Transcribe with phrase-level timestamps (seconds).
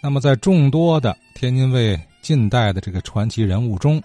[0.00, 4.00] 那么，在众多的天津卫近代的这个传奇人物中，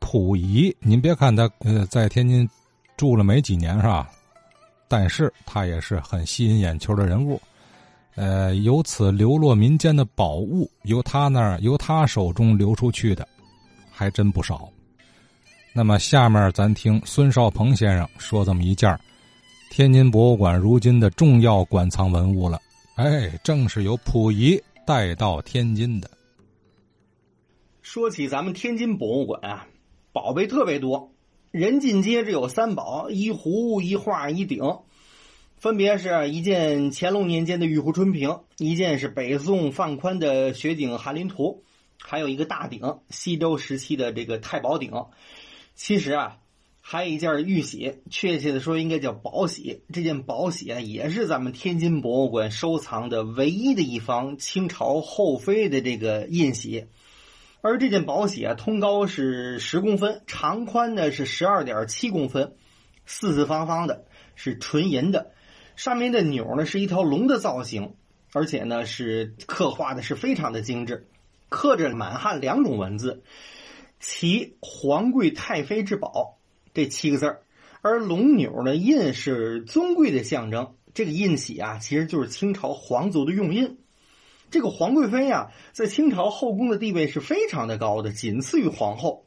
[0.00, 2.48] 溥仪，您别看他呃在天津
[2.96, 4.10] 住了没几年是吧？
[4.88, 7.40] 但是他也是很吸引眼球的人物。
[8.16, 13.28] 呃，由此流落民间的宝物，由他那儿由他手中流出去的，
[13.92, 14.68] 还真不少。
[15.72, 18.98] 那么，下面咱听孙少鹏先生说这么一件
[19.70, 22.58] 天津博物馆如今的重要馆藏文物了。
[22.96, 26.10] 哎，正是由溥仪带到天津的。
[27.82, 29.68] 说起咱们天津博物馆啊，
[30.14, 31.12] 宝贝特别多，
[31.50, 34.78] 人尽皆知有三宝：一壶、一画、一鼎。
[35.58, 41.64] 分别是一件乾隆年间的玉壶春瓶，一件是北宋范宽的雪景翰林图，
[42.00, 44.90] 还有一个大鼎，西周时期的这个太保鼎。
[45.74, 46.38] 其实啊，
[46.90, 49.82] 还有一件玉玺，确切的说应该叫宝玺。
[49.92, 56.86] 这件宝玺啊，也是咱们天津博物馆收藏的唯一的一方清朝后妃的这个印玺。
[57.60, 62.54] 而这件宝玺啊，通高是十公分，长宽呢是十二点七公分，
[63.04, 65.32] 四四方方的，是纯银的。
[65.76, 67.96] 上面的钮呢是一条龙的造型，
[68.32, 71.06] 而且呢是刻画的是非常的精致，
[71.50, 73.22] 刻着满汉两种文字，
[74.00, 76.37] 其皇贵太妃之宝
[76.78, 77.42] 这七个字儿，
[77.82, 83.78] 而龙钮呢印是尊贵的象征，这个印玺啊其实就是清朝皇族的用印。
[84.52, 89.26] 这个皇贵妃呀，在清朝后宫的地位是非常的高的，仅次于皇后，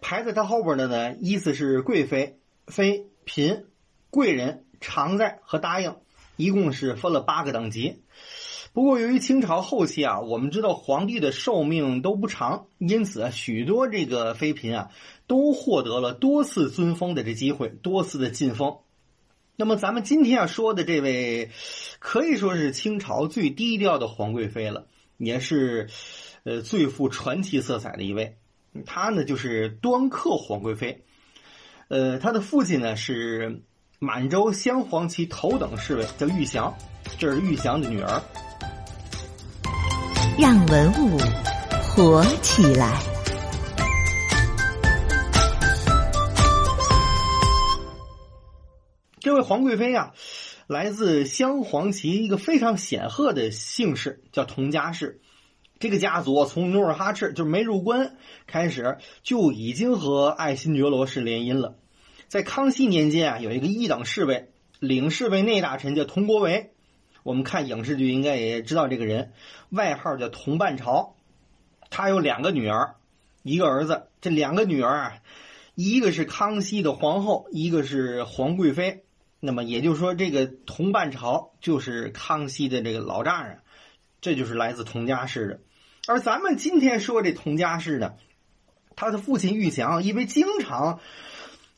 [0.00, 3.64] 排在她后边的呢，依次是贵妃、妃、嫔、
[4.08, 4.64] 贵人。
[4.84, 5.96] 常在和答应，
[6.36, 8.02] 一共是分了八个等级。
[8.74, 14.90] 不过，由于清朝后期啊，我们知道皇帝的寿命都不长，因此啊，许多这个妃嫔啊，
[15.26, 18.78] 都获得了多次尊封的这机会，多次的晋封。
[19.56, 21.50] 那么，咱们今天要说的这位，
[21.98, 24.86] 可以说是清朝最低调的皇贵妃了，
[25.18, 25.90] 也是
[26.44, 28.38] 呃最富传奇色彩的一位。
[28.86, 31.04] 她呢，就是端克皇贵妃。
[31.88, 33.62] 呃，她的父亲呢是。
[34.04, 36.76] 满洲镶黄旗头等侍卫叫玉祥，
[37.20, 38.20] 这是玉祥的女儿。
[40.38, 41.18] 让文物
[41.82, 42.98] 活起来。
[49.20, 50.14] 这位皇贵妃啊，
[50.66, 55.20] 来自镶黄旗一个非常显赫的姓氏，叫佟家氏。
[55.78, 58.16] 这个家族从努尔哈赤就没入关
[58.46, 61.76] 开始，就已经和爱新觉罗氏联姻了。
[62.28, 64.50] 在康熙年间啊，有一个一等侍卫、
[64.80, 66.71] 领侍卫内大臣叫佟国维，
[67.22, 69.32] 我们看影视剧应该也知道这个人，
[69.70, 71.16] 外号叫佟半朝。
[71.90, 72.94] 他有两个女儿，
[73.42, 74.08] 一个儿子。
[74.20, 75.14] 这两个女儿啊，
[75.74, 79.04] 一个是康熙的皇后，一个是皇贵妃。
[79.40, 83.58] 那么也就是说，这个佟半朝就是康熙的这个老丈人，
[84.20, 85.60] 这就是来自佟家氏的。
[86.06, 88.14] 而咱们今天说这佟家氏呢，
[88.96, 91.00] 他的父亲玉祥因为经常。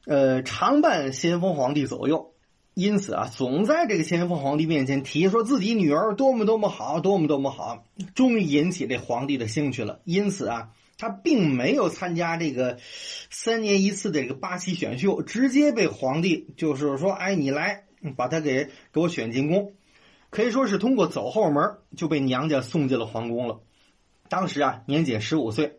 [0.06, 2.33] 呃，常伴咸丰皇帝左右，
[2.74, 7.86] 因此啊，总在这个咸丰皇帝面前提说自己女儿多么多么好，多么多么好，
[8.16, 10.00] 终于引起这皇帝的兴趣了。
[10.04, 12.78] 因此啊，他并没有参加这个
[13.30, 17.84] 三年一次的这个八旗选秀，直接被皇帝就是说，哎，你来
[18.16, 19.74] 把他给给我选进宫，
[20.30, 23.60] 可以说是通过走后门就被娘家送进了皇宫了。
[24.28, 25.78] 当时啊，年仅十五岁。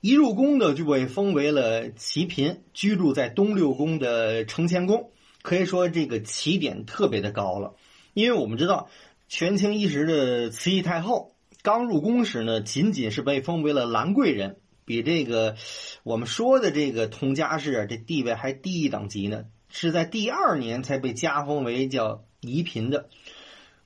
[0.00, 5.10] 一入宫的就被封为了齐嫔，居住在东六宫的承乾宫，
[5.42, 7.74] 可以说这个起点特别的高了。
[8.14, 8.88] 因为我们知道，
[9.28, 15.56] 权倾一时的慈禧太后刚入宫时呢，仅仅是被封为了兰贵人，比这个
[16.02, 23.08] 我们说的这个佟家氏这地位还低一等级呢，是在第二年才被加封为叫仪嫔的。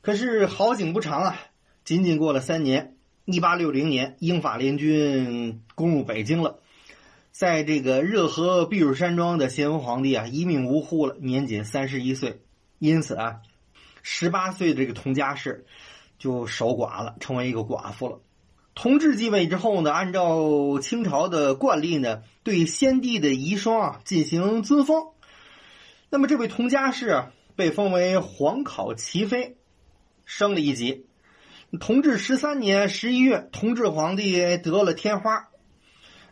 [0.01, 1.41] 可是好景不长啊，
[1.85, 2.91] 仅仅过了三年。
[3.27, 6.59] 一八六零年，英法联军攻入北京了，
[7.35, 12.41] 在这个热河避暑山庄的咸丰皇帝啊，一命呜呼了，年仅三十一岁。
[12.79, 13.41] 因此啊，
[14.05, 15.67] 十八岁的这个佟佳氏
[16.17, 18.21] 就守寡了，成为一个寡妇了。
[18.77, 25.09] 同治继位之后呢，按照清朝的惯例呢，对先帝的遗孀啊进行尊封。
[26.11, 27.25] 那么这位佟佳氏
[27.57, 29.57] 被封为皇考齐妃，
[30.25, 31.07] 升了一级。
[31.81, 35.49] 同治十三年十一月，同治皇帝得了天花。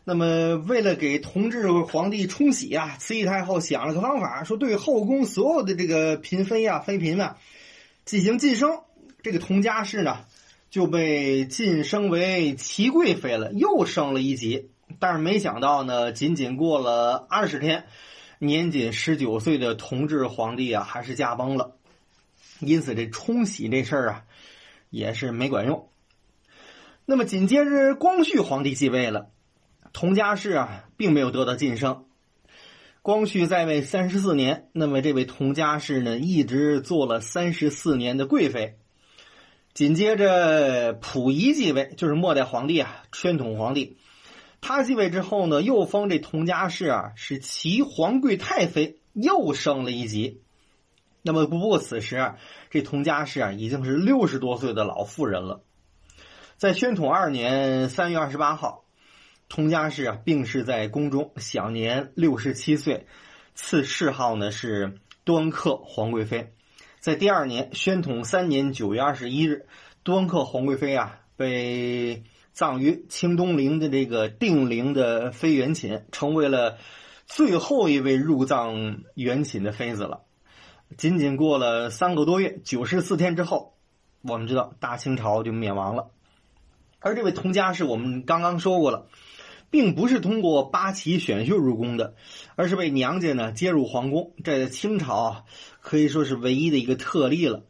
[0.04, 7.38] 那么，为了给同治皇帝冲喜啊，慈禧太后想了个方法，说对后宫所有的这个嫔妃啊、妃嫔啊
[8.04, 8.81] 进行晋升。
[9.22, 10.25] 这个佟佳氏呢，
[10.70, 14.70] 就被晋升为齐贵妃了，又升了一级。
[14.99, 17.84] 但是没想到呢，仅仅过了二十天，
[18.38, 21.76] 年仅十九岁的同治皇帝啊，还是驾崩了。
[22.60, 24.25] 因此，这冲喜这事儿啊。
[24.90, 25.88] 也是没管用。
[27.06, 29.31] 那么紧接着光绪皇帝继位了，
[29.93, 32.05] 佟佳氏啊并没有得到晋升。
[33.03, 38.79] 光绪在位三十四年，那么这位佟佳氏呢一直做了三十四年的贵妃。
[39.75, 43.97] 紧接着溥仪继位，就是末代皇帝啊，宣统皇帝。
[44.61, 50.41] 他继位之后呢，又封这佟佳氏啊是齐皇贵太妃，又升了一级。
[51.23, 52.37] 那么不过此时啊，
[52.71, 55.62] 这佟佳氏啊已经是六十多岁的老妇人了。
[56.56, 58.81] 在宣统二年三月二十八号，
[59.54, 63.06] 佟家氏啊病逝在宫中，享年六十七岁，
[63.54, 64.94] 赐谥号呢是
[65.25, 66.54] 端恪皇贵妃。
[67.00, 69.66] 在第二年，宣统三年九月二十一日，
[70.04, 72.22] 端恪皇贵妃啊被
[72.52, 76.78] 葬于清东陵的这个定陵的妃园寝，成为了
[77.26, 80.22] 最后一位入葬元寝的妃子了。
[80.96, 83.75] 仅仅过了三个多月，九十四天之后，
[84.22, 86.08] 我们知道大清朝就灭亡了。
[87.00, 89.08] 而这位佟佳氏，我们刚刚说过了。
[89.72, 92.14] 并不是通过八旗选秀入宫的，
[92.56, 94.34] 而是被娘家呢接入皇宫。
[94.44, 95.44] 这在清朝啊，
[95.80, 97.64] 可以说是唯一的一个特例了。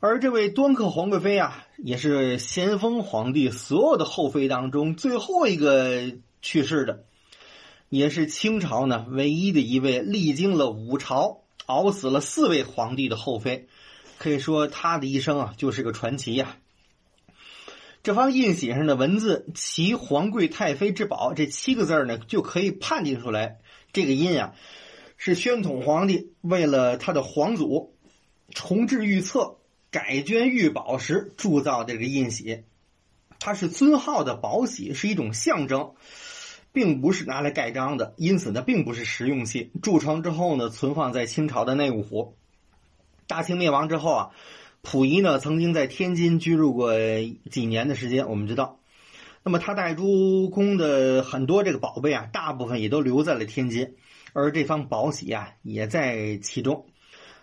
[0.00, 7.04] 而这位端恪皇贵妃啊，也是咸丰皇帝所有的后妃当中最后一个去世的，
[7.90, 13.68] 也是清朝呢唯一的一位历经了五朝、熬死了四位皇帝的后妃。
[14.16, 16.56] 可以说，她的一生啊，就是个传奇呀。
[18.02, 23.58] 这方印玺上的文字“齐皇贵太妃之宝”这七个字呢，就可以判定出来，
[23.92, 24.54] 这个印啊，
[25.18, 27.94] 是宣统皇帝为了他的皇祖
[28.54, 29.58] 重置御册、
[29.90, 32.62] 改捐御宝时铸造的这个印玺。
[33.38, 35.92] 它是尊号的宝玺，是一种象征，
[36.72, 39.72] 并不是拿来盖章的，因此呢，并不是实用器。
[39.82, 42.34] 铸成之后呢，存放在清朝的内务府。
[43.26, 44.30] 大清灭亡之后啊。
[44.82, 46.94] 溥仪呢，曾经在天津居住过
[47.50, 48.78] 几年的时间，我们知道。
[49.42, 53.94] 那么他带出宫的很多这个宝贝啊，大部分也都留在了天津，
[54.32, 56.86] 而这方宝玺啊，也在其中。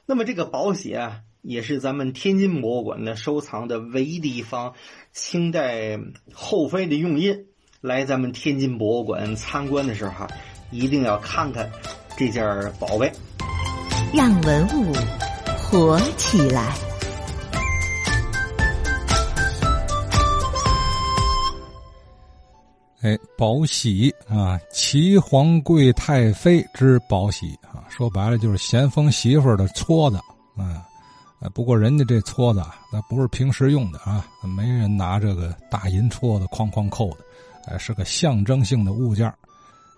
[0.06, 4.74] 那么这个宝玺啊，也是咱们天津博物馆呢收藏的唯一的一方
[5.12, 6.00] 清代
[6.34, 7.46] 后妃的用印。
[7.82, 10.28] 来咱们天津博物馆参观的时候哈，
[10.72, 11.72] 一定要看看
[12.18, 12.44] 这件
[12.80, 13.12] 宝贝，
[14.14, 14.94] 让文物
[15.58, 16.76] 活起来。
[23.02, 30.18] 哎，宝玺啊，齐皇贵太妃之宝玺啊，说白了就是咸丰媳妇的撮子
[30.56, 30.84] 啊。
[31.54, 37.18] 不过人家这撮子啊那不是平时用的啊，没人拿这个大银戳子哐哐扣的，
[37.68, 39.32] 哎，是个象征性的物件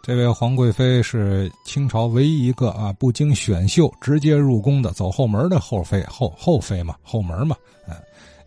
[0.03, 7.55] 这位皇贵妃是清朝唯一一个啊不经选秀直接入宫的走后门的后妃后后妃嘛，后门嘛，
[7.87, 7.95] 嗯，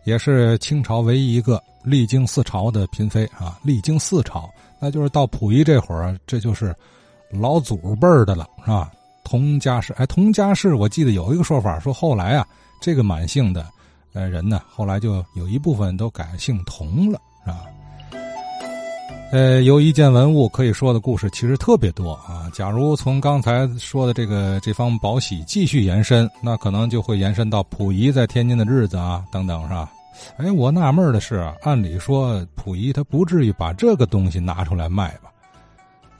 [0.03, 1.59] 也是清朝唯一一个。
[1.83, 4.49] 历经四朝的嫔妃啊，历经四朝，
[4.79, 6.75] 那就是到溥仪这会儿，这就是
[7.29, 8.91] 老祖辈的了，是吧？
[9.23, 12.45] 佟家氏，哎，佟家氏，我记得有一个说法，说后来啊，
[12.81, 13.65] 这个满姓的
[14.13, 17.61] 呃人呢，后来就有一部分都改姓佟了，是吧？
[19.31, 22.47] 呃，由一件文物可以说的故事其实特别多啊。
[22.53, 29.91] 假如从刚才说的这个这方宝玺继续延伸，那可能就会延伸到溥仪在天津的日子啊，等等，是吧？
[30.37, 35.29] 哎，我纳闷的是，按理说溥仪他不至于把这个东西拿出来卖吧？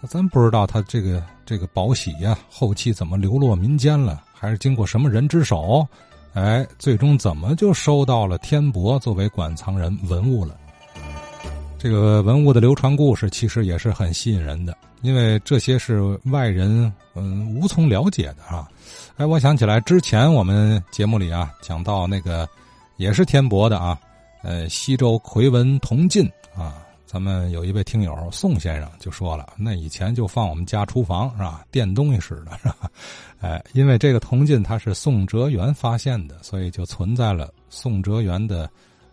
[0.09, 5.87] 咱不知道他这个这个宝玺呀，后期怎么流落民间了，还是经过什么人之手？
[6.33, 10.57] 哎，最终怎么就收到了天博作为馆藏人文物了？
[11.77, 18.67] 这个文物的流传故事其实也是很吸引人的，因为这些是外人嗯无从了解的啊。
[19.15, 22.45] 哎，我想起来之前我们节目里啊讲到那个。
[22.97, 23.99] 也是天博的啊，
[24.43, 32.89] 呃，西周奎文铜镜啊，咱们有一位听友宋先生就说了，那以前就放我们家厨房是吧，垫东西使的是吧？
[33.39, 38.69] 哎，因为这个铜镜它是宋哲元发现的，所以就存在了宋哲元的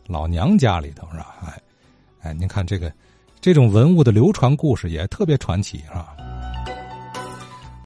[0.07, 1.37] 老娘家里头是吧？
[1.47, 1.61] 哎，
[2.21, 2.93] 哎，您看这个
[3.41, 6.17] 这种文物的流传故事也特别传奇是吧？